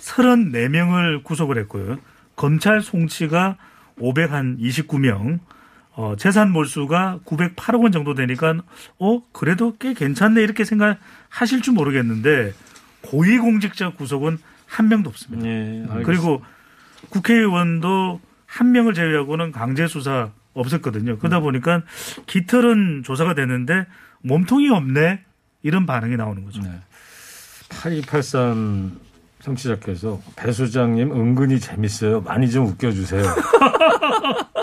[0.00, 1.98] 34명을 구속을 했고요.
[2.36, 3.56] 검찰 송치가
[4.00, 5.38] 529명,
[5.96, 8.54] 어, 재산 몰수가 908억 원 정도 되니까
[8.98, 12.52] 어 그래도 꽤 괜찮네 이렇게 생각하실 줄 모르겠는데
[13.02, 15.44] 고위공직자 구속은 한 명도 없습니다.
[15.44, 16.02] 네.
[16.04, 16.42] 그리고
[17.10, 21.18] 국회의원도 한 명을 제외하고는 강제 수사 없었거든요.
[21.18, 21.82] 그러다 보니까
[22.26, 23.86] 깃털은 조사가 됐는데
[24.22, 25.20] 몸통이 없네
[25.62, 26.60] 이런 반응이 나오는 거죠.
[26.62, 26.70] 네.
[27.68, 28.98] 8283
[29.42, 32.22] 청취자께서 배 수장님 은근히 재밌어요.
[32.22, 33.22] 많이 좀 웃겨주세요.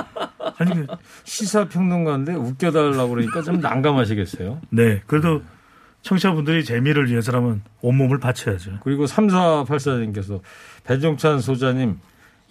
[0.62, 0.88] 아니 그-
[1.24, 4.62] 시사평론가인데 웃겨달라고 그러니까 좀 난감하시겠어요.
[4.70, 5.42] 네 그래도
[6.02, 8.80] 청취자분들이 재미를 위해서라면 온몸을 바쳐야죠.
[8.84, 10.40] 그리고 3484님께서
[10.84, 12.00] 배종찬 소자님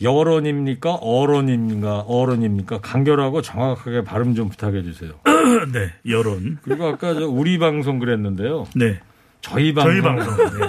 [0.03, 0.95] 여론입니까?
[0.95, 2.01] 어론입니까?
[2.01, 2.81] 어론입니까?
[2.81, 5.13] 간결하고 정확하게 발음 좀 부탁해 주세요.
[5.73, 6.59] 네 여론.
[6.63, 8.67] 그리고 아까 저 우리 방송 그랬는데요.
[8.77, 9.01] 네
[9.43, 9.93] 저희 방송.
[9.93, 10.37] 저희 방송.
[10.37, 10.67] 네.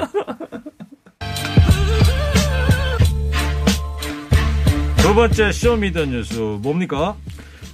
[5.11, 7.17] 두 번째 Show me the 뉴스 뭡니까?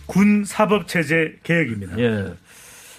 [0.08, 2.00] 군 사법 체제 개혁입니다.
[2.00, 2.34] 예.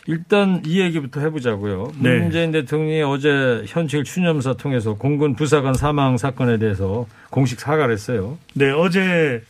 [0.07, 1.90] 일단 이 얘기부터 해보자고요.
[1.98, 2.20] 네.
[2.20, 8.38] 문재인 대통령이 어제 현충일 추념사 통해서 공군 부사관 사망 사건에 대해서 공식 사과를 했어요.
[8.55, 9.42] 네, 어제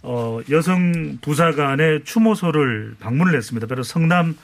[0.00, 3.66] 어, 여성 부사관의 추모소를 방문을 했습니다.
[3.66, 4.38] 바로 성남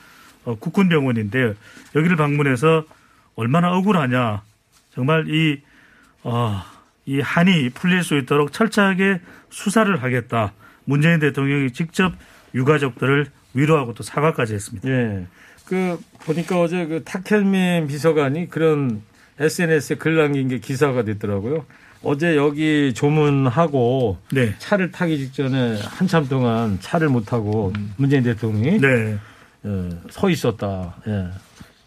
[0.45, 1.55] 어, 국군병원인데요.
[1.95, 2.83] 여기를 방문해서
[3.33, 4.43] 얼마나 억울하냐.
[4.93, 5.59] 정말 이,
[6.21, 6.61] 어,
[7.05, 10.53] 이 한이 풀릴 수 있도록 철저하게 수사를 하겠다.
[10.85, 12.13] 문재인 대통령이 직접
[12.53, 14.89] 유가족들을 위로하고 또 사과까지 했습니다.
[14.89, 15.25] 예.
[15.65, 19.01] 그 보니까 어제 그 탁현민 비서관이 그런
[19.39, 21.65] SNS에 글 남긴 게 기사가 됐더라고요.
[22.03, 24.55] 어제 여기 조문하고 네.
[24.57, 29.17] 차를 타기 직전에 한참 동안 차를 못 타고 문재인 대통령이 네.
[29.65, 30.95] 예, 서 있었다.
[31.07, 31.27] 예.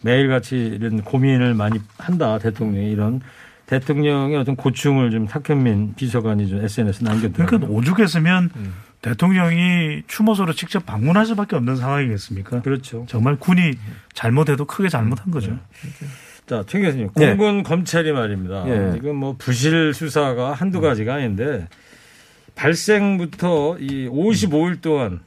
[0.01, 2.37] 매일같이 이런 고민을 많이 한다.
[2.39, 3.21] 대통령이 이런
[3.65, 7.45] 대통령의 어떤 고충을 좀 탁현민 비서관이 좀 SNS 에 남겼더라고요.
[7.45, 8.51] 그러니까 오죽했으면
[9.01, 12.61] 대통령이 추모소로 직접 방문할 수밖에 없는 상황이겠습니까?
[12.61, 13.05] 그렇죠.
[13.07, 13.73] 정말 군이
[14.13, 15.57] 잘못해도 크게 잘못한 거죠.
[16.47, 17.35] 자, 최 교수님, 네.
[17.35, 18.65] 공군 검찰이 말입니다.
[18.67, 18.93] 예.
[18.93, 21.67] 지금 뭐 부실 수사가 한두 가지가 아닌데
[22.53, 25.21] 발생부터 이 55일 동안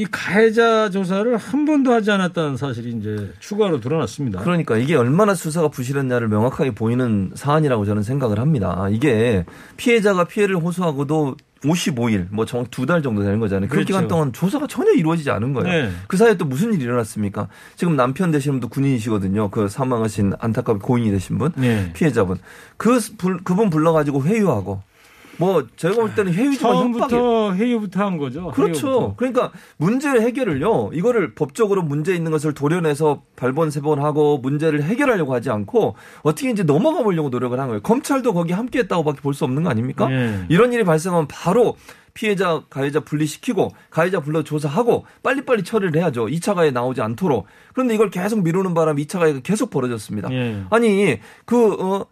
[0.00, 4.40] 이 가해자 조사를 한 번도 하지 않았다는 사실이 이제 추가로 드러났습니다.
[4.40, 8.86] 그러니까 이게 얼마나 수사가 부실했냐를 명확하게 보이는 사안이라고 저는 생각을 합니다.
[8.90, 9.44] 이게
[9.76, 13.68] 피해자가 피해를 호소하고도 55일, 뭐 정확 두 달 정도 되는 거잖아요.
[13.68, 13.88] 그 그렇죠.
[13.88, 15.68] 기간 동안 조사가 전혀 이루어지지 않은 거예요.
[15.88, 15.92] 네.
[16.08, 17.48] 그 사이에 또 무슨 일이 일어났습니까?
[17.76, 19.50] 지금 남편 되시는 분도 군인이시거든요.
[19.50, 21.92] 그 사망하신 안타깝게 고인이 되신 분, 네.
[21.92, 22.38] 피해자분.
[22.78, 24.82] 그 불- 그분 불러가지고 회유하고
[25.40, 28.50] 뭐 제가 볼 때는 회유지만 협박이 처음부터 회의부터 한 거죠.
[28.52, 28.86] 그렇죠.
[28.86, 29.14] 회의부터.
[29.16, 30.90] 그러니까 문제 해결을요.
[30.92, 36.50] 이거를 법적으로 문제 있는 것을 도려내서 발본 세 번 하고 문제를 해결하려고 하지 않고 어떻게
[36.50, 37.80] 이제 넘어가 보려고 노력을 한 거예요.
[37.82, 40.06] 검찰도 거기 함께했다고밖에 볼 수 없는 거 아닙니까?
[40.12, 40.44] 예.
[40.50, 41.76] 이런 일이 발생하면 바로
[42.12, 46.26] 피해자 가해자 분리시키고 가해자 불러 조사하고 빨리빨리 처리를 해야죠.
[46.26, 47.46] 2차 가해 나오지 않도록.
[47.72, 50.30] 그런데 이걸 계속 미루는 바람에 2차 가해가 계속 벌어졌습니다.
[50.32, 50.64] 예.
[50.70, 52.06] 아니 그 어,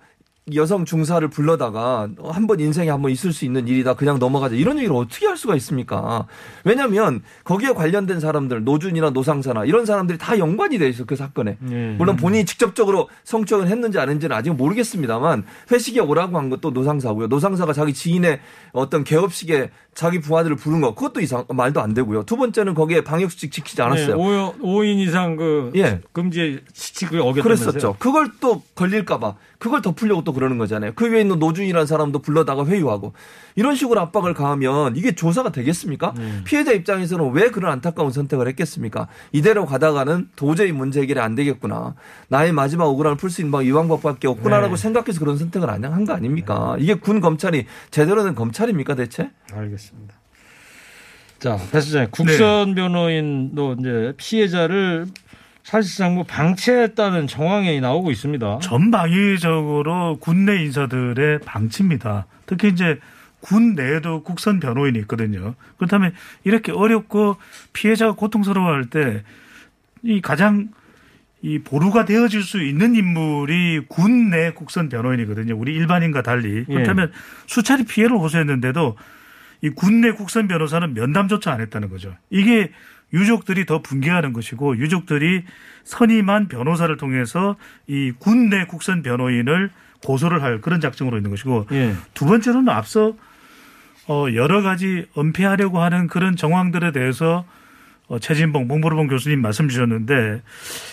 [0.55, 4.77] 여성 중사를 불러다가 한 번 인생에 한 번 있을 수 있는 일이다 그냥 넘어가자 이런
[4.79, 6.27] 얘기를 어떻게 할 수가 있습니까?
[6.65, 11.59] 왜냐하면 거기에 관련된 사람들 노준이나 노상사나 이런 사람들이 다 연관이 돼 있어 그 사건에.
[11.71, 11.95] 예.
[11.99, 17.27] 물론 본인이 직접적으로 성추행을 했는지 안 했는지는 아직 모르겠습니다만 회식에 오라고 한 것도 노상사고요.
[17.29, 18.41] 노상사가 자기 지인의
[18.73, 22.23] 어떤 개업식에 자기 부하들을 부른 거 그것도 이상 말도 안 되고요.
[22.23, 24.17] 두 번째는 거기에 방역 수칙 지키지 않았어요.
[24.17, 26.01] 네, 5, 인 이상 그 예.
[26.13, 27.43] 금지 시칙을 어겼다면서요.
[27.43, 27.97] 그랬었죠.
[27.99, 30.93] 그걸 또 걸릴까 봐 그걸 덮으려고 또 그러는 거잖아요.
[30.95, 33.13] 그 위에 있는 노준이라는 사람도 불러다가 회유하고
[33.57, 36.15] 이런 식으로 압박을 가하면 이게 조사가 되겠습니까?
[36.17, 36.43] 네.
[36.45, 39.09] 피해자 입장에서는 왜 그런 안타까운 선택을 했겠습니까?
[39.33, 41.97] 이대로 가다가는 도저히 문제 해결이 안 되겠구나.
[42.29, 44.81] 나의 마지막 억울함을 풀 수 있는 방 이 방법밖에 없구나라고 네.
[44.81, 46.77] 생각해서 그런 선택을 안한거 아닙니까?
[46.79, 49.33] 이게 군 검찰이 제대로 된 검찰입니까 대체?
[49.53, 50.15] 알겠습니다.
[51.39, 52.11] 자, 배 수장님, 네.
[52.11, 55.07] 국선 변호인도 이제 피해자를
[55.63, 58.59] 사실상 뭐 방치했다는 정황이 나오고 있습니다.
[58.61, 62.27] 전방위적으로 군내 인사들의 방치입니다.
[62.47, 62.99] 특히 이제
[63.41, 65.55] 군 내에도 국선 변호인이 있거든요.
[65.77, 66.13] 그렇다면
[66.45, 67.37] 이렇게 어렵고
[67.73, 69.23] 피해자가 고통스러워할 때
[70.03, 70.69] 이 가장
[71.43, 75.57] 이 보루가 되어질 수 있는 인물이 군 내 국선 변호인이거든요.
[75.57, 76.65] 우리 일반인과 달리.
[76.65, 77.11] 그렇다면
[77.47, 78.97] 수차례 피해를 호소했는데도
[79.61, 82.15] 이군내 국선 변호사는 면담조차 안 했다는 거죠.
[82.31, 82.71] 이게
[83.13, 85.45] 유족들이 더 분개하는 것이고 유족들이
[85.85, 89.71] 선임한 변호사를 통해서 이 군내 국선 변호인을
[90.05, 91.95] 고소를 할 그런 작정으로 있는 것이고 예.
[92.15, 93.17] 두 번째로는 앞서
[94.09, 97.45] 어 여러 가지 은폐하려고 하는 그런 정황들에 대해서
[98.09, 100.43] 어 최진봉 봉보르봉 교수님 말씀 주셨는데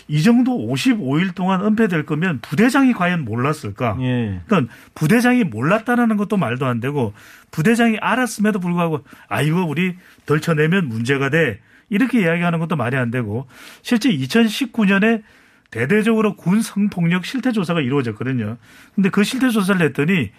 [0.10, 3.98] 이 정도 55일 동안 은폐될 거면 부대장이 과연 몰랐을까?
[4.02, 4.42] 예.
[4.46, 7.14] 그러니까 부대장이 몰랐다라는 것도 말도 안 되고
[7.52, 13.48] 부대장이 알았음에도 불구하고 아 이거 우리 덜쳐내면 문제가 돼 이렇게 이야기하는 것도 말이 안 되고
[13.82, 15.24] 실제 2019년에
[15.72, 18.58] 대대적으로 군 성폭력 실태 조사가 이루어졌거든요.
[18.94, 20.32] 근데 그 실태 조사를 했더니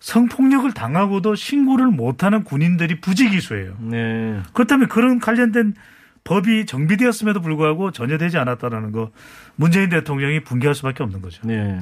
[0.00, 3.76] 성폭력을 당하고도 신고를 못하는 군인들이 부지기수예요.
[3.80, 4.40] 네.
[4.52, 5.74] 그렇다면 그런 관련된
[6.24, 9.10] 법이 정비되었음에도 불구하고 전혀 되지 않았다라는 거
[9.54, 11.40] 문재인 대통령이 분개할 수밖에 없는 거죠.
[11.46, 11.80] 네.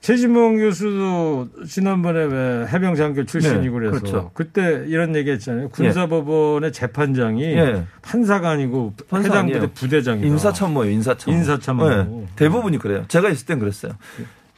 [0.00, 4.30] 최진봉 교수도 지난번에 왜 해병 장교 출신이고 네, 그래서 그렇죠.
[4.34, 5.70] 그때 이런 얘기 했잖아요.
[5.70, 7.86] 군사법원의 재판장이 예.
[8.02, 9.46] 판사가 아니고 판사 해당.
[9.46, 10.26] 부대 부대장이다.
[10.26, 11.36] 인사참모예요, 인사참모.
[11.36, 11.88] 인사참모.
[11.88, 13.06] 네, 대부분이 그래요.
[13.08, 13.92] 제가 있을 땐 그랬어요.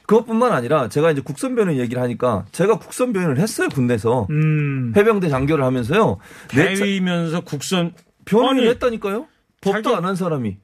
[0.07, 4.27] 그것뿐만 아니라 제가 이제 국선 변호인 얘기를 하니까 제가 국선 변호인을 했어요, 군대에서.
[4.31, 4.93] 음.
[4.97, 6.19] 해병대 장교를 하면서요.
[6.49, 7.93] 대위면서 국선
[8.25, 9.27] 변호인을 아니, 했다니까요?
[9.61, 10.59] 법도 안 한 사람이.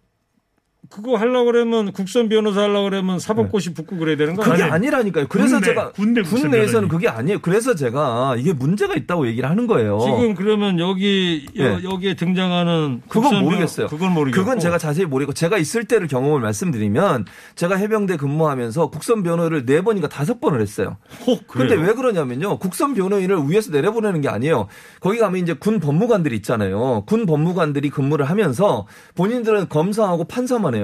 [0.93, 4.51] 그거 하려고 그러면 국선 변호사 하려고 그러면 사법고시 붙고 그래야 되는 거 네.
[4.51, 4.75] 그게 아니에요?
[4.75, 5.27] 아니라니까요.
[5.29, 6.89] 그래서 군대, 제가 군대 군내에서는.
[6.89, 7.39] 그게 아니에요.
[7.41, 9.99] 그래서 제가 이게 문제가 있다고 얘기를 하는 거예요.
[10.01, 11.85] 지금 그러면 여기 여, 네.
[11.85, 13.87] 여기에 등장하는 그건 모르겠어요.
[13.87, 14.45] 그건 모르겠고.
[14.45, 17.25] 그건 제가 자세히 모르고 제가 있을 때를 경험을 말씀드리면
[17.55, 20.99] 제가 해병대 근무하면서 국선 변호를 네 번인가 다섯 번을 했어요.
[21.27, 21.75] 어, 근데?
[21.75, 22.59] 왜 그러냐면요.
[22.59, 24.67] 국선 변호인을 위에서 내려보내는 게 아니에요.
[25.01, 27.05] 거기 가면 이제 군 법무관들이 있잖아요.
[27.07, 30.82] 군 법무관들이 근무를 하면서 본인들은 검사하고 판사만 해요.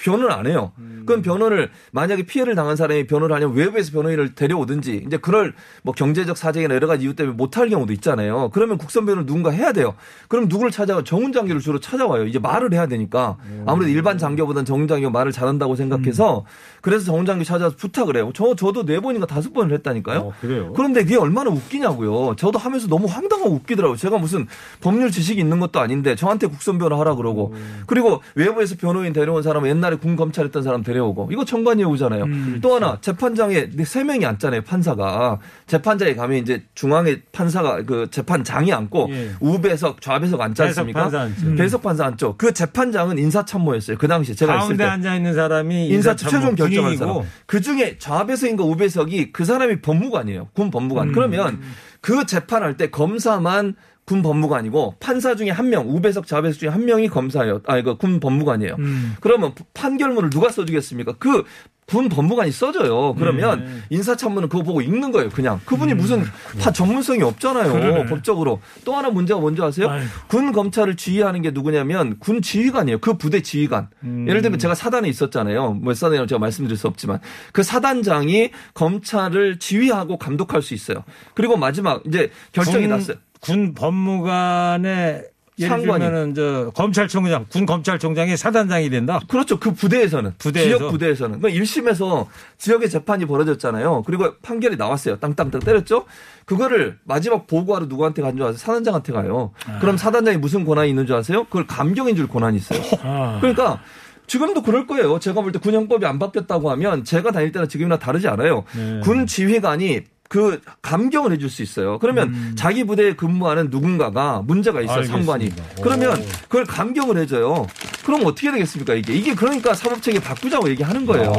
[0.00, 0.72] 변호를 안 해요.
[0.78, 1.02] 음.
[1.06, 6.36] 그럼 변호를 만약에 피해를 당한 사람이 변호를 하려면 외부에서 변호인을 데려오든지 이제 그럴 뭐 경제적
[6.36, 8.50] 사정이나 여러 가지 이유 때문에 못할 경우도 있잖아요.
[8.52, 9.94] 그러면 국선 변호를 누군가 해야 돼요.
[10.28, 11.02] 그럼 누구를 찾아와?
[11.02, 12.26] 정훈 장교를 주로 찾아와요.
[12.26, 16.44] 이제 말을 해야 되니까 아무래도 일반 장교보다는 정훈 장교 말을 잘한다고 생각해서
[16.80, 18.30] 그래서 정훈 장교 찾아서 부탁을 해요.
[18.34, 20.20] 저 저도 네 번인가 다섯 번을 했다니까요.
[20.20, 20.72] 어, 그래요?
[20.74, 22.36] 그런데 그게 얼마나 웃기냐고요.
[22.36, 23.96] 저도 하면서 너무 황당하고 웃기더라고요.
[23.96, 24.46] 제가 무슨
[24.80, 27.54] 법률 지식이 있는 것도 아닌데 저한테 국선 변호 하라 그러고
[27.86, 31.84] 그리고 외부에서 변호인 데려온 사람 은 옛날 에 군 검찰 했던 사람 데려오고 이거 정관이
[31.84, 32.24] 오잖아요.
[32.60, 34.62] 또 하나 재판장에 세 명이 앉잖아요.
[34.62, 39.30] 판사가 재판장에 가면 이제 중앙에 판사가 그 재판장이 앉고 예.
[39.40, 41.02] 우배석 좌배석 앉지 않습니까?
[41.02, 41.54] 판사 앉죠.
[41.56, 42.34] 배석 판사 앉죠.
[42.38, 43.96] 그 재판장은 인사참모였어요.
[43.98, 44.90] 그 당시 제가 있을 가운데 때.
[44.90, 47.22] 앉아 있는 사람이 인사 최종 결정한 사람.
[47.46, 50.48] 그 중에 좌배석인가 우배석이 그 사람이 법무관이에요.
[50.54, 50.70] 군 음.
[50.70, 51.12] 법무관.
[51.12, 51.60] 그러면
[52.00, 53.74] 그 재판할 때 검사만
[54.08, 57.60] 군 법무관이고 판사 중에 한 명, 우배석, 좌배석 중에 한 명이 검사예요.
[57.66, 58.76] 아, 이거 군 법무관이에요.
[58.78, 59.16] 음.
[59.20, 61.16] 그러면 판결문을 누가 써주겠습니까?
[61.18, 61.44] 그
[61.88, 63.14] 군 법무관이 써줘요.
[63.14, 63.70] 그러면 네.
[63.88, 65.30] 인사참모는 그거 보고 읽는 거예요.
[65.30, 66.22] 그냥 그분이 무슨
[66.60, 67.72] 다 전문성이 없잖아요.
[67.72, 68.06] 음, 그러네.
[68.06, 69.88] 법적으로 또 하나 문제가 뭔지 아세요?
[69.88, 70.06] 아이고.
[70.28, 72.98] 군 검찰을 지휘하는 게 누구냐면 군 지휘관이에요.
[72.98, 73.88] 그 부대 지휘관.
[74.04, 74.26] 음.
[74.28, 75.78] 예를 들면 제가 사단에 있었잖아요.
[75.80, 77.20] 몇 사단이라고 제가 말씀드릴 수 없지만
[77.52, 81.04] 그 사단장이 검찰을 지휘하고 감독할 수 있어요.
[81.32, 83.16] 그리고 마지막 이제 결정이 군, 났어요.
[83.40, 85.24] 군 법무관의
[85.60, 85.78] 예를.
[85.80, 89.20] 들면은 저 검찰총장, 군 검찰총장이 사단장이 된다.
[89.28, 89.58] 그렇죠.
[89.58, 90.78] 그 부대에서는 부대에서?
[90.78, 92.26] 지역 부대에서는 그러니까 1심에서
[92.58, 94.02] 지역의 재판이 벌어졌잖아요.
[94.06, 95.16] 그리고 판결이 나왔어요.
[95.18, 96.04] 땅땅땅 때렸죠.
[96.44, 98.56] 그거를 마지막 보고하러 누구한테 간 줄 아세요?
[98.58, 99.52] 사단장한테 가요.
[99.80, 101.44] 그럼 사단장이 무슨 권한이 있는 줄 아세요?
[101.44, 102.80] 그걸 감경인 줄 권한이 있어요.
[103.02, 103.38] 아.
[103.40, 103.80] 그러니까
[104.26, 105.18] 지금도 그럴 거예요.
[105.18, 108.64] 제가 볼 때 군형법이 안 바뀌었다고 하면 제가 다닐 때는 지금이나 다르지 않아요.
[108.76, 109.00] 네.
[109.02, 111.98] 군 지휘관이 그 감경을 해줄 수 있어요.
[111.98, 112.52] 그러면 음.
[112.56, 114.96] 자기 부대에 근무하는 누군가가 문제가 있어요.
[114.96, 115.24] 알겠습니다.
[115.24, 115.50] 상관이.
[115.78, 115.82] 오.
[115.82, 117.66] 그러면 그걸 감경을 해줘요.
[118.04, 118.94] 그럼 어떻게 되겠습니까?
[118.94, 121.32] 이게 이게 그러니까 사법체계 바꾸자고 얘기하는 거예요.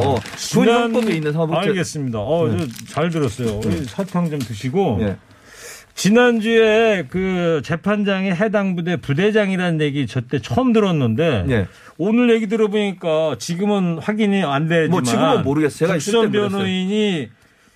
[0.52, 1.68] 군형법에 있는 사법체.
[1.68, 2.18] 알겠습니다.
[2.18, 2.48] 어,
[2.88, 3.60] 저잘 들었어요.
[3.64, 4.98] 우리 사탕 좀 드시고.
[5.02, 5.16] 예.
[5.94, 11.66] 지난주에 그 재판장이 해당 부대 부대장이라는 얘기 저 때 처음 들었는데 예.
[11.98, 15.90] 오늘 얘기 들어보니까 지금은 확인이 안 되지만 뭐 지금은 모르겠어요.
[15.92, 16.32] 국선.
[16.32, 17.28] 변호인이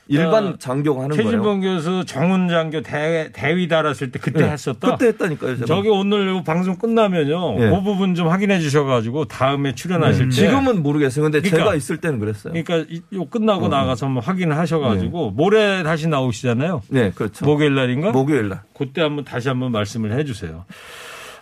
[0.06, 1.30] 일반 어, 장교가 하는 거예요.
[1.30, 4.50] 최진봉 교수 정훈 장교 대, 대위 달았을 때 그때 예.
[4.50, 4.92] 했었다.
[4.92, 5.54] 그때 했다니까요.
[5.56, 5.66] 제가.
[5.66, 7.56] 저기 오늘 요 방송 끝나면요.
[7.60, 7.70] 예.
[7.70, 11.22] 그 부분 좀 확인해 주셔가지고 다음에 출연하실 때 지금은 모르겠어요.
[11.22, 11.56] 근데 그러니까.
[11.56, 12.52] 제가 있을 때는 그랬어요.
[12.52, 13.68] 그러니까 이- 요 끝나고 어.
[13.68, 16.82] 나가서 한번 확인하셔가지고 모레 다시 나오시잖아요.
[16.90, 17.44] 네, 그렇죠.
[17.46, 18.10] 목요일 날인가?
[18.12, 18.60] 목요일 날.
[18.76, 20.66] 그때 한번 다시 한번 말씀을 해주세요.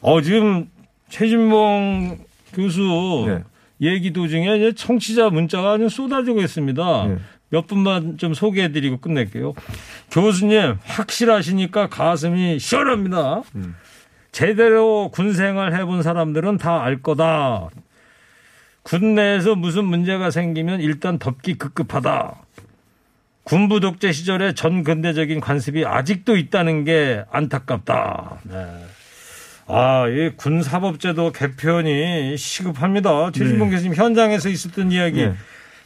[0.03, 0.69] 어 지금
[1.09, 2.19] 최진봉
[2.55, 3.43] 교수 네.
[3.81, 7.07] 얘기 도중에 청취자 문자가 아주 쏟아지고 있습니다.
[7.09, 7.17] 네.
[7.53, 9.53] 몇 분만 좀 소개해드리고 끝낼게요.
[10.11, 13.43] 교수님 확실하시니까 가슴이 시원합니다.
[13.57, 13.77] 음.
[14.33, 17.69] 제대로 군생활 해본 사람들은 다 알 거다.
[18.83, 22.37] 군 내에서 무슨 문제가 생기면 일단 덮기 급급하다.
[23.45, 28.39] 군부 독재 시절의 전 근대적인 관습이 아직도 있다는 게 안타깝다.
[28.45, 28.67] 네.
[29.67, 33.31] 아, 이 군사법제도 개편이 시급합니다.
[33.33, 33.75] 최진봉 네.
[33.77, 35.27] 교수님 현장에서 있었던 이야기.
[35.27, 35.35] 네.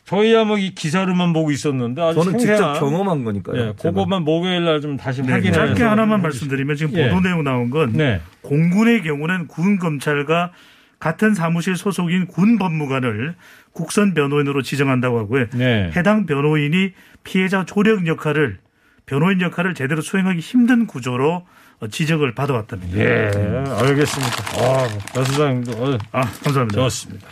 [0.06, 3.60] 저희야 뭐 이 기사로만 보고 있었는데 아주 저는 생생한 직접 경험한 거니까요.
[3.60, 3.72] 예.
[3.80, 7.08] 그거만 목요일 날 좀 다시 네, 확인해서 짧게 하나만 말씀드리면 지금 예.
[7.08, 8.20] 보도 내용 나온 건 네.
[8.42, 10.52] 공군의 경우는 군 검찰과
[10.98, 13.34] 같은 사무실 소속인 군 법무관을
[13.72, 15.46] 국선 변호인으로 지정한다고 하고요.
[15.54, 15.90] 네.
[15.96, 16.92] 해당 변호인이
[17.24, 18.58] 피해자 조력 역할을
[19.06, 21.46] 변호인 역할을 제대로 수행하기 힘든 구조로
[21.80, 22.98] 어, 지적을 받아왔답니다.
[22.98, 23.30] 예,
[23.84, 24.44] 알겠습니다.
[24.62, 26.80] 아, 여 수장님도 어, 아, 감사합니다.
[26.80, 27.28] 좋습니다.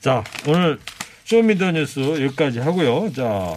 [0.00, 0.78] 자, 오늘
[1.24, 3.12] 쇼미더뉴스 여기까지 하고요.
[3.12, 3.56] 자,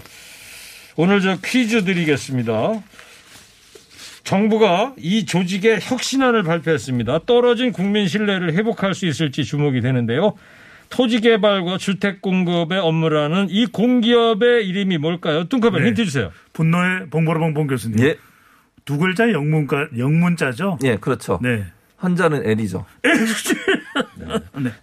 [0.96, 2.82] 오늘 저 퀴즈 드리겠습니다.
[4.24, 7.20] 정부가 이 조직의 혁신안을 발표했습니다.
[7.26, 10.34] 떨어진 국민 신뢰를 회복할 수 있을지 주목이 되는데요.
[10.90, 15.46] 토지 개발과 주택 공급의 업무라는 이 공기업의 이름이 뭘까요?
[15.46, 15.88] 뚱커벨 네.
[15.90, 16.32] 힌트 주세요.
[16.54, 18.00] 분노의 봉보로봉 봉 교수님.
[18.06, 18.16] 예,
[18.84, 20.80] 두 글자 영문가 영문자죠?
[20.84, 21.40] 예, 그렇죠.
[21.42, 21.66] 네.
[21.98, 22.86] 한 자는 L이죠.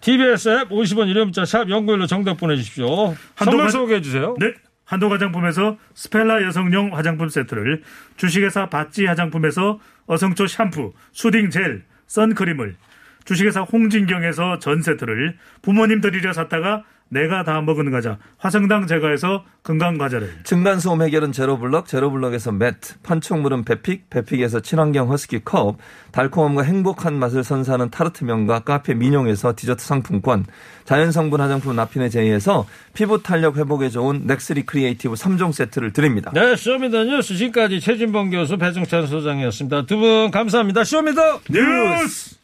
[0.01, 3.15] TBS 앱 50원 유료 문자 샵 연구일로 정답 보내주십시오.
[3.35, 4.35] 한동안- 소개해 주세요.
[4.39, 4.53] 네.
[4.85, 7.83] 한도 화장품에서 스펠라 여성용 화장품 세트를
[8.17, 12.77] 주식회사 바찌 화장품에서 어성초 샴푸, soothing 젤, 선크림을
[13.25, 16.83] 주식회사 홍진경에서 전 세트를 부모님 드리려 샀다가
[17.13, 24.09] 내가 다 먹은 과자 화성당 제과에서 건강 과자를 층간소음 해결은 제로블럭, 제로블럭에서 매트, 판촉물은 베픽,
[24.09, 25.77] 베픽에서 친환경 허스키 컵,
[26.11, 30.47] 달콤함과 행복한 맛을 선사하는 타르트면과 카페 민용에서 디저트 상품권,
[30.85, 36.33] 자연성분 화장품 나피네 제이에서 피부 탄력 회복에 좋은 넥스리 크리에이티브 3종 세트를 드립니다.
[36.35, 39.87] 네, Show me the 뉴스 지금까지 최진봉 교수, 배종찬 소장이었습니다.
[39.87, 40.83] 두 분 감사합니다.
[40.83, 42.42] Show me the 뉴스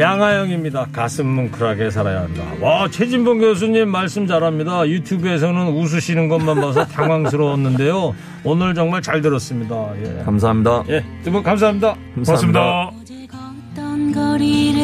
[0.00, 0.86] 양하영입니다.
[0.92, 2.42] 가슴 뭉클하게 살아야 한다.
[2.60, 4.88] 와, 최진봉 교수님 말씀 잘합니다.
[4.88, 8.14] 유튜브에서는 웃으시는 것만 봐서 당황스러웠는데요.
[8.44, 9.90] 오늘 정말 잘 들었습니다.
[10.02, 10.84] 예, 감사합니다.
[10.88, 11.94] 예, 두 분 감사합니다.
[12.14, 12.88] 고맙습니다.
[13.00, 14.80] 어제 걷던 거리를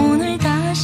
[0.00, 0.74] 오늘 다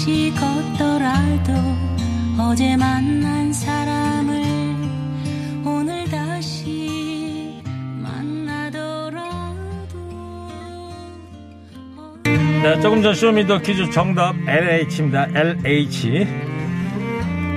[12.62, 15.26] 네, 조금 전 Show me the 퀴즈 정답 LH입니다.
[15.34, 16.26] LH.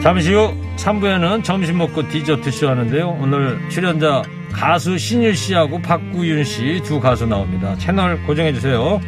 [0.02, 3.18] 잠시 후 3부에는 점심 먹고 디저트 쇼 하는데요.
[3.22, 7.76] 오늘 출연자 가수 신유 씨하고 박구윤 씨 두 가수 나옵니다.
[7.78, 9.00] 채널 고정해 주세요.